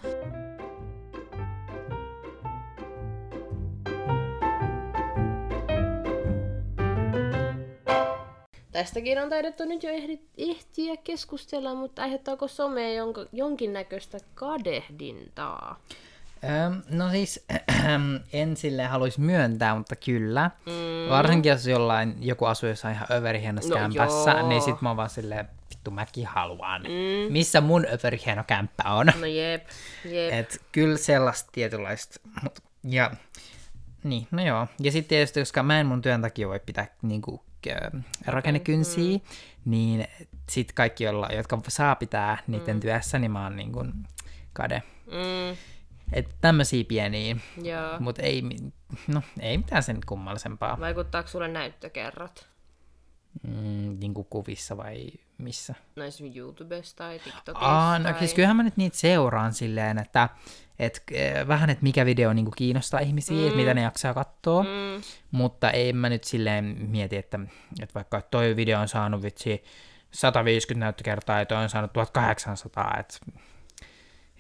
[8.72, 9.90] Tästäkin on taidettu nyt jo
[10.38, 15.80] ehtiä keskustella, mutta aiheuttaako some jonka, jonkinnäköistä kadehdintaa?
[16.44, 17.46] Öm, no siis,
[18.34, 20.52] en silleen haluaisi myöntää, mutta kyllä.
[20.66, 21.10] Mm.
[21.10, 24.50] Varsinkin jos jollain, joku asuu jossain ihan överihienossa No kämpässä, joo.
[24.50, 26.82] niin sit mä oon vaan silleen, vittu mäkin haluan.
[26.82, 27.34] Mm.
[27.34, 29.08] Missä mun överihieno kämppä on?
[29.20, 29.68] No jep,
[30.06, 30.34] jep.
[30.34, 32.20] Et kyllä sellaista tietynlaista.
[32.44, 33.12] Mut, ja,
[34.04, 34.68] niin, no joo.
[34.80, 37.44] Ja sitten tietysti, koska mä en mun työn takia voi pitää niinku,
[38.26, 39.20] rakennekynsiä,
[39.66, 40.08] niin
[40.50, 42.80] sit kaikki, jolla, jotka saa pitää niiden mm.
[42.80, 43.86] työssä, niin mä oon niinku
[44.54, 44.84] kade.
[45.06, 45.58] Mm,
[46.14, 48.00] Että tämmöisiä pieniä, joo.
[48.00, 48.44] mutta ei,
[49.08, 50.80] no, ei mitään sen kummallisempaa.
[50.80, 52.48] Vaikuttaako sulle näyttökerrat?
[53.44, 55.76] Mm, niin kuin kuvissa vai missä?
[55.96, 57.68] No esimerkiksi YouTubessa tai TikTokissa?
[57.68, 58.20] Aa, no tai...
[58.20, 60.30] siis kyllähän mä nyt niitä seuraan silleen, että
[60.80, 63.44] et, eh, vähän, että mikä video niin kiinnostaa ihmisiä, mm.
[63.44, 64.64] että mitä ne jaksaa katsoa.
[64.64, 67.40] Mm, mutta ei mä nyt silleen mieti, että,
[67.82, 69.64] että vaikka toi video on saanut vitsi
[70.12, 73.18] 150 näyttökertaa ja toi on saanut 1800, että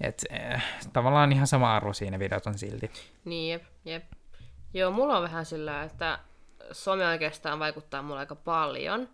[0.01, 2.91] et, eh, tavallaan ihan sama arvo siinä videot on silti.
[3.25, 4.03] niin jep, jep.
[4.73, 6.19] Joo, mulla on vähän sillä, että
[6.71, 9.09] some oikeastaan vaikuttaa mulle aika paljon.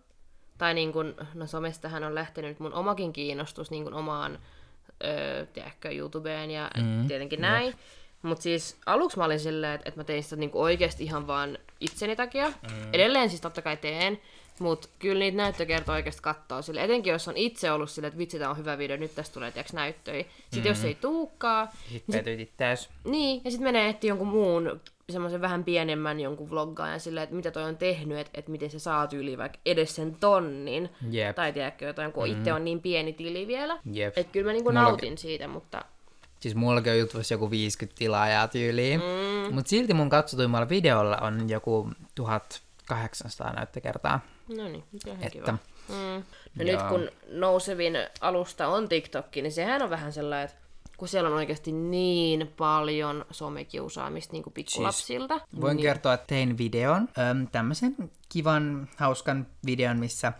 [0.57, 4.39] Tai niin kun, no somestahan on lähtenyt mun omakin kiinnostus niin kun omaan,
[5.03, 7.73] öö, tiedätkö, YouTubeen ja mm, tietenkin näin.
[8.23, 11.57] Mutta siis aluksi mä olin silleen, että, että mä tein sitä niinku oikeasti ihan vaan
[11.79, 12.47] itseni takia.
[12.49, 12.93] Mm.
[12.93, 14.19] Edelleen siis totta kai teen,
[14.59, 16.83] mutta kyllä niitä näyttökertoja oikeasti kattoo sille.
[16.83, 19.51] Etenkin jos on itse ollut silleen, että vitsi, tää on hyvä video, nyt tästä tulee
[19.51, 20.23] tiiäks, näyttöjä.
[20.23, 20.67] Sitten mm.
[20.67, 22.89] jos ei tuukkaa, Sitten petyitit täys.
[23.03, 27.51] niin, ja sitten menee etsiä jonkun muun, semmoisen vähän pienemmän jonkun vloggaajan silleen, että mitä
[27.51, 30.89] toi on tehnyt, että, että miten se saa tyyli vaikka edes sen tonnin.
[31.11, 31.35] Jep.
[31.35, 32.31] Tai tiedätkö jotain, kun mm.
[32.37, 33.79] itse on niin pieni tili vielä.
[34.17, 35.85] Että kyllä mä niinku Mulla- nautin siitä, mutta
[36.43, 38.99] Siis mullakin on YouTubessa joku 50 tilaajaa tyyliin.
[38.99, 39.55] Mm.
[39.55, 44.19] Mutta silti mun katsotuimmalla videolla on joku 1800 näyttökertaa.
[44.57, 45.51] no niin, Että, kiva.
[45.89, 46.23] Mm.
[46.55, 46.65] No Joo.
[46.65, 50.57] nyt kun nousevin alusta on TikTokki, niin sehän on vähän sellainen, että
[50.97, 55.33] kun siellä on oikeasti niin paljon somekiusaamista niin kuin pikkulapsilta.
[55.33, 55.83] voin niin, niin.
[55.83, 57.95] kertoa, että tein videon, äm, tämmöisen
[58.29, 60.33] kivan, hauskan videon, missä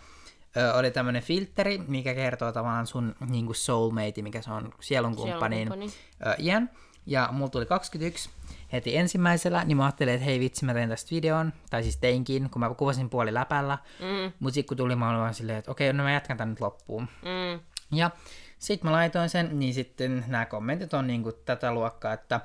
[0.58, 6.32] ö, oli tämmönen filteri, mikä kertoo tavallaan sun niinku soulmate, mikä se on sielunkumppanin Sielunkumppani.
[6.32, 6.70] ö, iän.
[7.06, 8.30] Ja mulla tuli 21
[8.74, 12.50] heti ensimmäisellä, niin mä ajattelin, että hei vitsi, mä teen tästä videon, tai siis teinkin,
[12.50, 13.78] kun mä kuvasin puoli läpällä.
[14.00, 16.50] Mm, Mutta sitten kun tuli, mä olin vaan silleen, että okei, no mä jatkan tän
[16.50, 17.08] nyt loppuun.
[17.22, 17.60] mm.
[17.98, 18.12] Ja
[18.60, 22.42] sitten mä laitoin sen, niin sitten nämä kommentit on niinku tätä luokkaa, että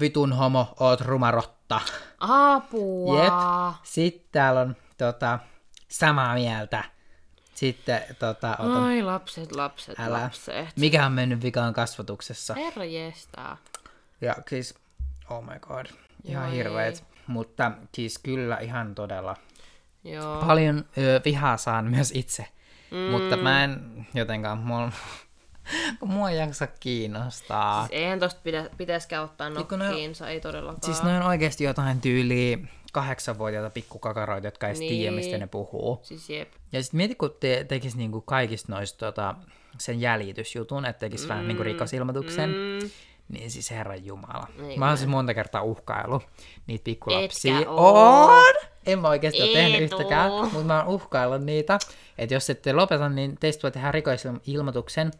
[0.00, 1.80] vitun homo, oot rumarotta.
[2.20, 3.24] Apua.
[3.24, 3.32] Jep.
[3.82, 5.38] Sitten täällä on tota,
[5.88, 6.84] samaa mieltä.
[7.60, 10.22] Sitten tota, otan, Ai lapset, lapset, älä.
[10.22, 10.76] lapset.
[10.76, 12.54] Mikä on mennyt vikaan kasvatuksessa?
[12.54, 13.56] Herra jestaa.
[14.20, 14.74] Ja siis,
[15.30, 15.86] oh my god,
[16.24, 17.04] ihan Joo, hirveet.
[17.26, 19.36] Mutta siis kyllä ihan todella
[20.04, 20.42] Joo.
[20.46, 22.46] paljon ö, vihaa saan myös itse.
[22.90, 22.98] Mm.
[22.98, 24.92] Mutta mä en jotenkaan, mua,
[26.00, 27.86] kun mua ei jaksa kiinnostaa.
[27.86, 30.82] Siis eihän tosta pidä, pitäisikään ottaa ne- nokkiinsa, ei todellakaan.
[30.84, 32.58] Siis ne on oikeasti jotain tyyliä
[32.92, 34.88] kahdeksanvuotiaita pikkukakaroita, jotka ei niin.
[34.94, 35.40] tiedä, mistä Niin.
[35.40, 36.00] ne puhuu.
[36.02, 36.48] Siis jep.
[36.72, 39.34] Ja sitten mieti, kun te, tekisi niinku kaikista noista tota,
[39.78, 41.28] sen jäljitysjutun, että tekisi mm.
[41.28, 42.90] vähän niinku rikosilmoituksen, mm.
[43.30, 44.46] Niin siis herran jumala.
[44.68, 46.22] Ei mä oon siis monta kertaa uhkailu
[46.66, 47.58] niitä pikkulapsia.
[47.58, 47.70] Etkä.
[47.70, 48.54] On!
[48.86, 51.78] En mä oikeasti ole tehnyt yhtäkään, mutta mä oon uhkaillut niitä.
[52.18, 55.10] Että jos ette lopeta, niin teistä voi tehdä rikosilmoituksen.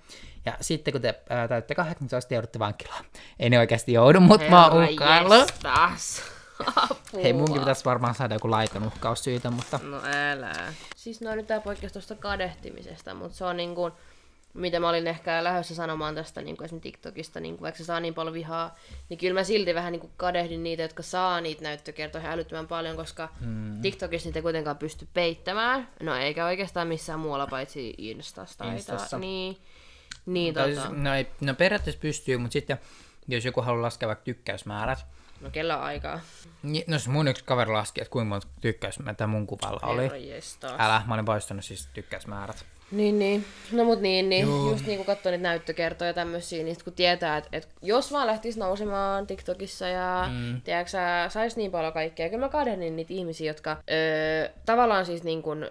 [0.47, 3.05] Ja sitten kun te ää, täytte 18, te joudutte vankilaan.
[3.39, 5.39] Ei ne oikeasti joudu, mutta mä oon uhkaillut.
[5.39, 6.23] jestas.
[6.77, 7.23] Apua.
[7.23, 10.01] Hei, munkin pitäisi varmaan saada joku laiton uhkaus syytä, mutta No
[10.33, 10.53] älä.
[10.97, 13.91] Siis no nyt tää poikkeus tuosta kadehtimisesta, mutta se on niinku,
[14.55, 17.85] mitä mä olin ehkä lähdössä sanomaan tästä niin kuin esimerkiksi TikTokista, niin kuin, vaikka se
[17.85, 18.77] saa niin paljon vihaa,
[19.09, 22.97] niin kyllä mä silti vähän niin kuin kadehdin niitä, jotka saa niitä näyttökertoja älyttömän paljon,
[22.97, 23.81] koska mm.
[23.83, 25.89] TikTokissa niitä ei kuitenkaan pysty peittämään.
[26.03, 28.73] No eikä oikeastaan missään muualla paitsi Instasta.
[28.73, 29.11] Instassa.
[29.11, 29.57] ta- Niin,
[30.27, 32.79] niin tota, siis, no, ei, no periaatteessa pystyy, mutta sitten
[33.29, 35.07] jos joku haluaa laskea vaikka tykkäysmäärät,
[35.41, 36.21] no kellä on aikaa.
[36.63, 40.11] niin, no se mun yksi kaveri laski, että kuinka monta tykkäysmäärää mun kuvalla oli.
[40.79, 42.67] Älä, mä olin poistanut siis tykkäysmäärät.
[42.93, 43.45] Niin, niin.
[43.73, 44.47] No mut niin, niin.
[44.47, 44.71] Joo.
[44.71, 48.13] just niin kun katsoo niitä näyttökertoja ja tämmösiä, niin sit kun tietää, että et jos
[48.13, 50.61] vaan lähtisi nousemaan TikTokissa ja mm.
[50.61, 52.29] tiedätkö, sä, sais niin paljon kaikkea.
[52.29, 55.71] Kyllä mä kadehdin niitä ihmisiä, jotka öö, tavallaan siis niin kun,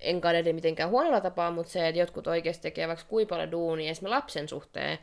[0.00, 3.90] en kadehdi mitenkään huonolla tapaa, mutta se, että jotkut oikeasti tekee vaikka kuinka paljon duunia
[3.90, 4.98] esimerkiksi lapsen suhteen,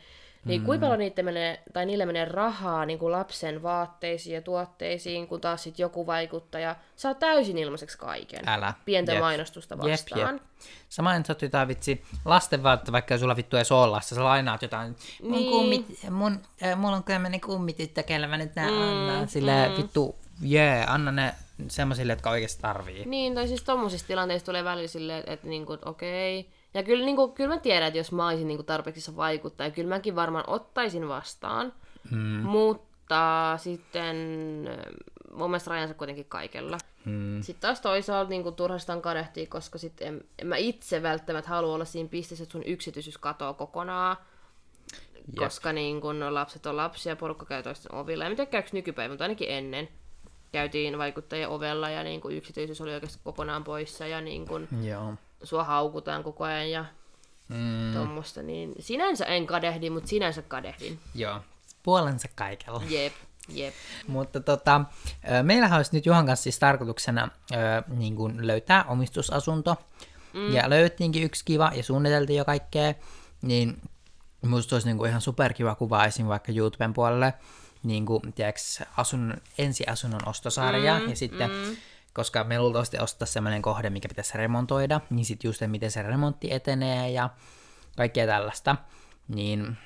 [0.46, 5.28] niin kuinka paljon niitä menee, tai niille menee rahaa niin kuin lapsen vaatteisiin ja tuotteisiin,
[5.28, 8.50] kun taas sit joku vaikuttaja saa täysin ilmaiseksi kaiken.
[8.50, 8.74] Älä.
[8.86, 9.22] Pientä Jep.
[9.22, 10.34] mainostusta Jep, vastaan.
[10.34, 10.44] jep.
[10.90, 14.62] Sama en sä jotain vitsi lasten vaatteita, vaikka ei sulla vittu edes olla, sä lainaat
[14.62, 14.96] jotain.
[15.24, 15.52] Mun Niin.
[15.52, 19.28] kummit, mun, äh, mulla on tämmönen kummityttö, kelle mä nyt nää mm, annan.
[19.28, 19.78] Silleen mm.
[19.78, 21.34] vittu, jee, yeah, anna ne
[21.68, 23.06] semmoisille, jotka oikeasti tarvii.
[23.06, 26.50] Niin, tai siis tommosista tilanteista tulee välillä silleen, että, että niinku, okei.
[26.76, 29.90] Ja kyllä, niinku, kyllä mä tiedän, että jos mä olisin niinku tarpeeksi iso vaikuttaja, kyllä
[29.90, 31.74] mäkin varmaan ottaisin vastaan.
[32.12, 32.42] Mm.
[32.42, 34.16] Mutta sitten
[35.32, 36.78] mun mielestä rajansa kuitenkin kaikella.
[37.06, 37.42] Mm.
[37.42, 41.86] Sitten taas toisaalta niin turhastaan kadehtii, koska sit en, en mä itse välttämättä halua olla
[41.86, 44.18] siinä pisteessä, että sun yksityisyys katoaa kokonaan.
[45.28, 45.36] Jep.
[45.36, 48.26] Koska niin kun lapset on lapsia, porukka käy toisten ovilla.
[48.26, 49.90] En tiedä käykö nykypäivä, mutta ainakin ennen
[50.52, 55.14] käytiin vaikuttajien ovella ja niin kun yksityisyys oli oikeasti kokonaan poissa ja niin kun Joo.
[55.46, 56.86] Sua haukutaan koko ajan ja
[57.50, 58.44] Mm, tuommoista.
[58.44, 61.00] Niin sinänsä en kadehdi, mutta sinänsä kadehdin.
[61.16, 61.40] joo.
[61.84, 62.82] Puolensa kaikella.
[62.90, 63.14] Jep,
[63.50, 63.74] jep.
[64.08, 64.82] Mutta tota,
[65.44, 67.56] meillähän olisi nyt Juhan kanssa siis tarkoituksena ö,
[67.88, 69.76] niin kuin löytää omistusasunto.
[70.34, 70.54] Mm.
[70.54, 72.94] Ja löyttiinkin yksi kiva ja suunniteltiin jo kaikkea.
[73.42, 73.82] Niin
[74.46, 76.28] musta olisi niin kuin ihan superkiva kuva esim.
[76.28, 77.34] vaikka YouTuben puolelle.
[77.84, 81.00] Niin kuin, tiedäks, asun, ensiasunnon ostosarja.
[81.00, 81.76] Mm, ja sitten, mm.
[82.15, 86.54] Koska me luultavasti ostaa sellainen kohde, mikä pitäisi remontoida, niin sitten just, miten se remontti
[86.54, 87.30] etenee ja
[87.97, 88.75] kaikkea tällaista.
[89.28, 89.78] Niin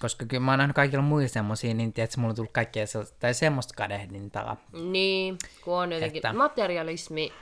[0.00, 3.16] koska kyllä mä oon nähnyt kaikilla muilla semmosia, niin tiedätkö, mulla on tullut kaikkea sellaista,
[3.20, 4.56] tai semmoista kadehdintaa.
[4.72, 6.32] Niin, kun on jotenkin että...
[6.32, 7.32] materialismi,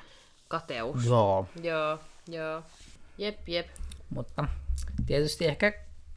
[0.49, 1.05] kateus.
[1.05, 1.47] Joo.
[1.63, 1.99] Joo,
[2.29, 2.63] joo.
[3.19, 3.67] Jep, jep.
[4.11, 4.45] Mutta
[5.07, 5.73] tietysti ehkä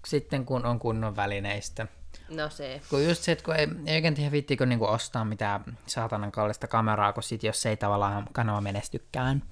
[0.06, 1.88] sitten kun on kunnon välineistä.
[2.30, 2.82] No se.
[2.90, 6.68] Kun just se, että kun ei, ei oikein tiedä viittiinkö niinku ostaa mitään saatanan kallista
[6.68, 9.44] kameraa, kun sit jos ei tavallaan kanava menestykään.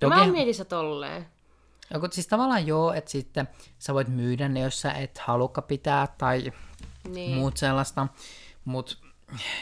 [0.00, 1.26] No, mä Toki- en mieti sitä tolleen.
[1.94, 5.62] No, kun siis tavallaan joo, että sitten sä voit myydä ne, jos sä et halukka
[5.62, 6.52] pitää tai
[7.08, 7.36] Niin.
[7.36, 8.06] muut sellaista.
[8.64, 8.98] Mut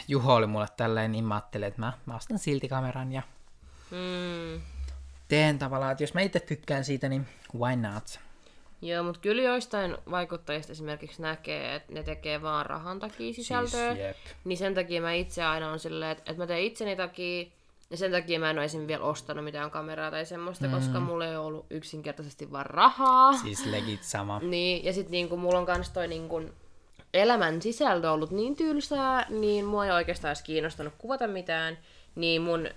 [0.07, 3.21] Juho oli mulle tälleen, niin mä ajattelin, että mä, mä ostan silti kameran ja
[3.91, 4.61] Mm.
[5.27, 7.27] teen tavallaan, että jos mä itse tykkään siitä, niin
[7.59, 8.19] why not?
[8.81, 13.93] Joo, mutta kyllä joistain vaikuttajista esimerkiksi näkee, että ne tekee vaan rahan takia sisältöä.
[13.93, 14.17] Siis, jep.
[14.43, 17.45] niin sen takia mä itse aina on silleen, että, että mä teen itseni takia,
[17.89, 18.87] ja sen takia mä en ole esim.
[18.87, 20.73] vielä ostanut mitään kameraa tai semmoista, mm.
[20.73, 23.37] koska mulla ei ollut yksinkertaisesti vaan rahaa.
[23.37, 24.39] Siis legit sama.
[24.43, 26.41] Niin, ja sitten niinku, mulla on kans toi niinku,
[27.13, 31.77] elämän sisältö ollut niin tylsää, niin mua ei oikeastaan edes kiinnostanut kuvata mitään.
[32.15, 32.69] Niin mun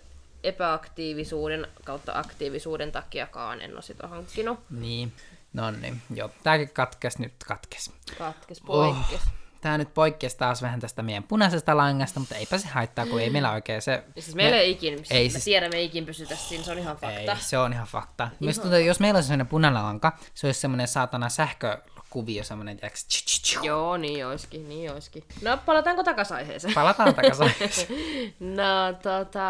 [0.45, 4.59] epäaktiivisuuden kautta aktiivisuuden takiakaan en ole sitä hankkinut.
[4.71, 5.13] Niin.
[5.53, 6.31] No niin, joo.
[6.43, 7.93] Tääkin katkes nyt katkes.
[8.19, 9.21] Katkes, poikkes.
[9.27, 9.33] Oh.
[9.61, 13.31] Tää nyt poikkesi taas vähän tästä meidän punaisesta langasta, mutta eipä se haittaa, kun ei
[13.31, 14.05] meillä oikein se...
[14.17, 16.79] Ja siis meillä me- ei ikin, ei me siis- tiedämme ikin pysytä siinä, se on
[16.79, 17.19] ihan fakta.
[17.21, 18.29] Ei, se on ihan fakta.
[18.41, 22.99] Myös tuntuu, jos meillä olisi sellainen punainen lanka, se olisi semmoinen saatana sähkökuvio, semmoinen, tiedätkö,
[22.99, 23.65] tsch, tsch, tsch.
[23.65, 25.25] Joo, niin olisikin, niin olisikin.
[25.43, 26.75] No, palataanko takaisin aiheeseen?
[26.75, 27.53] Palataan takaisin.
[28.41, 29.49] No tota,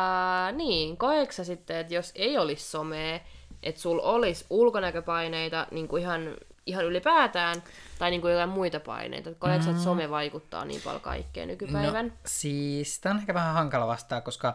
[0.53, 3.21] niin, koetko sä sitten, että jos ei olisi somea,
[3.63, 7.63] että sul olisi ulkonäköpaineita niin kuin ihan, ihan ylipäätään,
[7.99, 12.07] tai niin kuin jotain muita paineita, koetko sä, että some vaikuttaa niin paljon kaikkeen nykypäivän?
[12.07, 14.55] No, siis tämä on ehkä vähän hankala vastaa, koska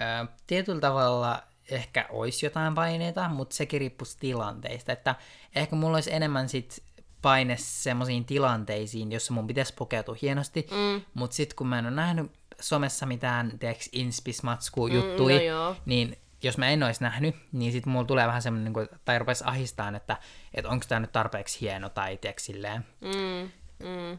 [0.00, 4.92] ää, tietyllä tavalla ehkä olisi jotain paineita, mutta sekin riippuisi tilanteista.
[4.92, 5.14] Että
[5.54, 6.82] ehkä mulla olisi enemmän sit
[7.22, 11.02] paine semmoisiin tilanteisiin, jossa mun pitäisi pukeutua hienosti, mm.
[11.14, 15.76] mutta sitten kun mä en ole nähnyt somessa mitään, tiedätkö, inspismatskuu juttui, no joo.
[15.86, 19.44] niin jos mä en olisi nähnyt, niin sitten mulla tulee vähän semmoinen, niin tai rupesi
[19.46, 20.16] ahistaan, että,
[20.54, 22.84] että onko tämä nyt tarpeeksi hieno, tai tiedätkö, silleen.
[23.00, 23.50] Mm,
[23.88, 24.18] mm,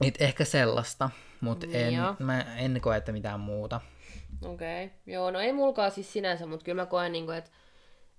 [0.00, 2.14] Et ehkä sellaista, mutta en, Joo.
[2.18, 3.80] mä en koe, että mitään muuta.
[4.44, 4.98] Okei, okay.
[5.06, 7.50] joo, no ei mulkaan siis sinänsä, mutta kyllä mä koen, niin kuin, että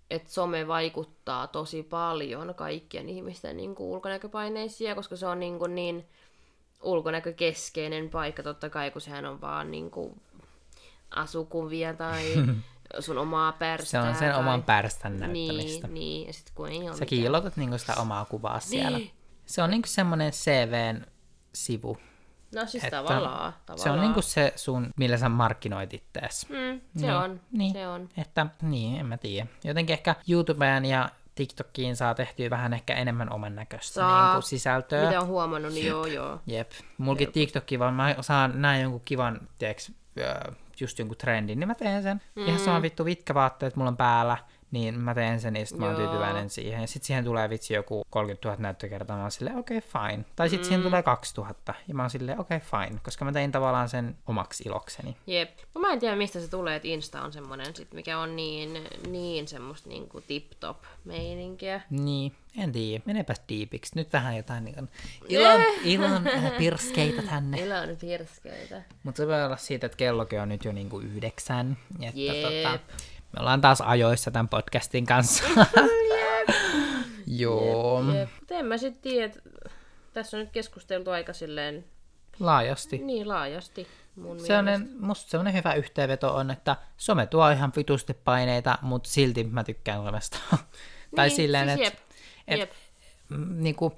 [0.09, 5.75] että some vaikuttaa tosi paljon kaikkien ihmisten niin kuin ulkonäköpaineisiin, koska se on niin, kuin
[5.75, 6.05] niin
[6.83, 10.21] ulkonäkökeskeinen paikka totta kai, kun sehän on vaan niin kuin
[11.15, 12.23] asukuvia tai
[12.99, 14.03] sun omaa Se pärstää.
[14.03, 14.39] on sen tai...
[14.39, 15.87] oman pärstän näyttämistä.
[15.87, 18.99] Niin, niin, ja sitten kun ei ole Sä kiilotat niinku sitä omaa kuvaa siellä.
[19.45, 21.05] Se on niinku semmoinen CVn
[21.53, 21.97] sivu.
[22.55, 23.83] No siis että tavallaan, tavallaan.
[23.83, 26.49] Se on niinku se sun, millä sä markkinoit ittees.
[26.49, 27.73] Mm, se Niin, on, niin.
[27.73, 28.09] se on.
[28.17, 29.47] Että niin, en mä tiedä.
[29.63, 34.27] Jotenkin ehkä YouTubeen ja TikTokiin saa tehtyä vähän ehkä enemmän oman näköistä Saa.
[34.27, 35.05] niinku sisältöä.
[35.05, 36.39] Mitä on huomannut, niin joo, joo.
[36.45, 36.71] Jep.
[36.97, 41.75] Mulkin TikTokki vaan, mä saan näin jonkun kivan, tiedäks, öö, just jonkun trendin, niin mä
[41.75, 42.21] teen sen.
[42.35, 42.45] Mm.
[42.45, 44.37] Ihan sama vittu vitkävaatteet mulla on päällä,
[44.71, 46.81] niin mä teen sen, ja sit mä oon tyytyväinen siihen.
[46.81, 50.25] Ja sit siihen tulee vitsi joku 30 000 näyttökertaa, mä oon silleen, okei, okay, fine.
[50.35, 50.63] Tai sit mm.
[50.63, 52.99] siihen tulee 2000, ja mä oon silleen, okei, okay, fine.
[53.03, 55.17] Koska mä tein tavallaan sen omaksi ilokseni.
[55.27, 55.49] Jep.
[55.75, 58.83] No mä en tiedä, mistä se tulee, että Insta on semmonen sit, mikä on niin,
[59.09, 61.81] niin semmoista niinku tip-top meininkiä.
[61.89, 63.03] Niin, en tiedä.
[63.05, 63.91] Menepäs diipiksi.
[63.95, 64.89] Nyt vähän jotain niin kuin
[65.29, 67.57] ilon, ilon äh, pirskeitä tänne.
[67.59, 68.81] Ilon pirskeitä.
[69.03, 71.77] Mutta se voi olla siitä, että kellokin on nyt jo niinku yhdeksän.
[72.01, 72.35] Että Jep.
[72.41, 72.79] tota,
[73.37, 75.43] me ollaan taas ajoissa tämän podcastin kanssa.
[77.27, 78.29] Joo, Jep.
[78.39, 79.33] Mut En mä sit tiedä,
[80.13, 81.85] tässä on nyt keskusteltu aika silleen
[82.39, 82.97] laajasti.
[82.97, 88.77] niin laajasti mun Sellainen, musta semmoinen hyvä yhteenveto on, että some tuo ihan vitusti paineita,
[88.81, 90.37] mutta silti mä tykkään somesta.
[91.15, 91.99] tai Niin, silleen, siis että jep,
[92.47, 92.71] et, jep.
[93.55, 93.97] niinku,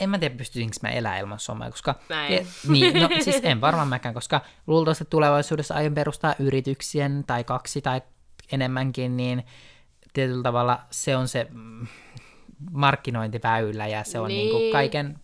[0.00, 1.94] en mä tiedä, pystyisinkö mä elää ilman somea, koska...
[2.08, 2.46] Mä en.
[2.68, 8.00] Niin, no siis en varmaan mäkään, koska luultavasti tulevaisuudessa aion perustaa yrityksien tai kaksi tai
[8.52, 9.44] enemmänkin, niin
[10.12, 11.86] tietyllä tavalla se on se mm,
[12.70, 14.54] markkinointiväylä ja se on niin.
[14.56, 14.72] Niin.
[14.72, 15.18] kaiken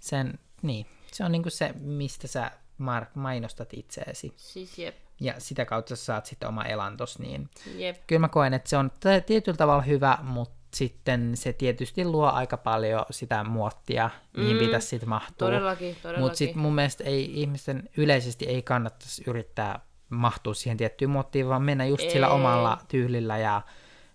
[0.00, 4.32] sen, niin, se on niinku se, mistä sä mar- mainostat itseesi.
[4.36, 7.96] Siis jep, Ja sitä kautta sä saat sitten oma elantos, niin jep.
[8.06, 8.90] kyllä mä koen, että se on
[9.26, 14.86] tietyllä tavalla hyvä, mutta sitten se tietysti luo aika paljon sitä muottia, mihin Mm, pitäisi
[14.88, 15.48] sitten mahtua.
[15.48, 16.24] Todellakin, todellakin.
[16.24, 19.80] Mutta sitten mun mielestä ei, ihmisten yleisesti ei kannattaisi yrittää
[20.14, 22.32] mahtua siihen tiettyyn muottiin, vaan mennä just sillä Ei.
[22.32, 23.62] omalla tyylillä ja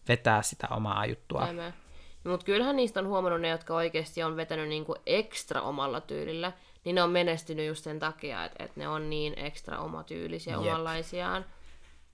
[0.07, 1.47] vetää sitä omaa juttua.
[1.47, 1.71] Tämä.
[2.23, 6.51] Mutta kyllähän niistä on huomannut ne, jotka oikeasti on vetänyt niinku ekstra omalla tyylillä,
[6.83, 10.61] niin ne on menestynyt just sen takia, että et ne on niin ekstra omatyylisiä Jep.
[10.61, 11.45] omanlaisiaan.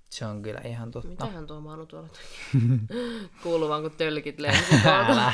[0.10, 1.10] Se on kyllä ihan totta.
[1.10, 2.08] Mitähän tuo Manu tuolla?
[3.44, 4.38] Kuuluu vaan kun tölkit.
[4.86, 5.34] Älä.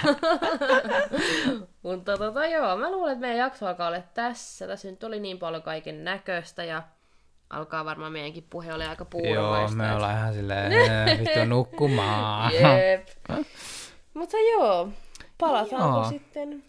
[1.83, 4.67] Mutta tota joo, mä luulen, että meidän jakso alkaa olla tässä.
[4.67, 6.83] Tässä nyt oli niin paljon kaiken näköistä ja
[7.49, 9.77] alkaa varmaan meidänkin puhe ole aika Joo, puuromaista.
[9.77, 12.53] me ollaan ihan silleen, "Eh, vittu nukkumaan.
[12.53, 13.07] Jep.
[14.13, 14.89] Mutta joo,
[15.37, 16.09] palataanko Joo.
[16.09, 16.63] sitten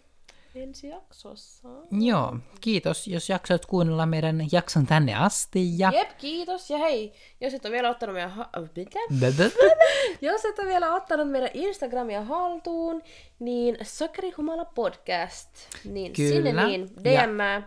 [0.55, 1.67] ensi jaksossa?
[1.91, 5.79] Joo, kiitos, jos jaksoit kuunnella meidän jakson tänne asti.
[5.79, 5.91] Ja...
[5.95, 6.69] Jep, kiitos.
[6.69, 8.31] Ja hei, jos et ole vielä ottanut meidän...
[8.31, 8.99] Ha- mitä?
[9.19, 9.43] Bä, bä.
[10.27, 13.01] Jos et ole vielä ottanut meidän Instagramia haltuun,
[13.39, 15.49] niin Sokerihumala podcast,
[15.85, 16.29] niin Kyllä.
[16.29, 17.63] sinne niin DM.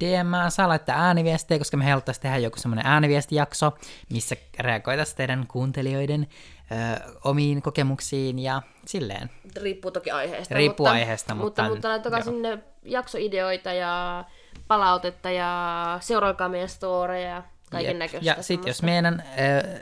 [0.00, 3.78] DM saa laittaa ääniviestejä, koska me haluttaisiin tehdä joku semmoinen ääniviestijakso,
[4.12, 6.26] missä reagoitaisiin teidän kuuntelijoiden
[6.72, 9.30] ö, omiin kokemuksiin ja silleen.
[9.62, 10.54] Riippuu toki aiheesta.
[10.54, 12.24] Riippuu mutta, aiheesta, mutta- Mutta, mutta laittakaa joo.
[12.24, 14.24] sinne jaksoideoita ja
[14.68, 18.26] palautetta ja seuraakaa meidän storeja ja kaiken näköistä.
[18.30, 19.22] Ja sitten jos meidän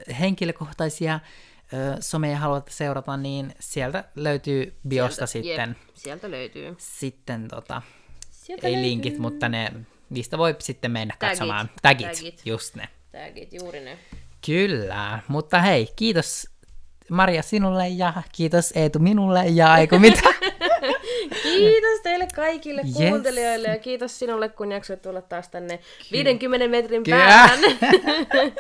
[0.08, 1.20] ö, henkilökohtaisia
[1.72, 6.74] ö, someja haluatte seurata, niin sieltä löytyy biosta sitten, Jep, sieltä löytyy.
[6.78, 7.82] sitten tota,
[8.30, 8.88] Sieltä ei löytyy.
[8.90, 9.72] linkit, mutta ne,
[10.10, 11.30] niistä voi sitten mennä Tagit.
[11.38, 11.70] katsomaan.
[11.82, 12.42] Tagit, Tagit.
[12.44, 12.88] just ne.
[13.12, 13.98] Tagit, juuri ne.
[14.46, 16.46] Kyllä, mutta hei, kiitos
[17.10, 20.20] Maria sinulle ja kiitos Eetu minulle ja eikö mitä.
[21.42, 22.94] Kiitos teille kaikille Yes.
[22.94, 25.78] kuuntelijoille ja kiitos sinulle, kun jaksoit tulla taas tänne
[26.12, 27.16] 50 metrin Kyllä.
[27.18, 27.58] päähän.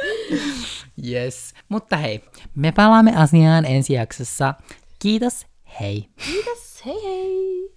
[1.12, 1.54] yes.
[1.68, 2.20] Mutta hei,
[2.54, 4.54] me palaamme asiaan ensi jaksossa.
[4.98, 5.46] Kiitos,
[5.80, 6.08] hei!
[6.26, 7.75] Kiitos, hei hei!